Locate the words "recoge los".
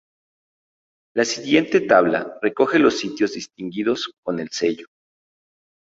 2.41-2.97